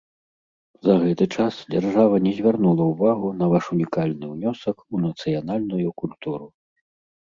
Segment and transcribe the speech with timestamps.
[0.87, 6.55] За гэты час дзяржава не звярнула ўвагу на ваш унікальны ўнёсак у нацыянальную культуру.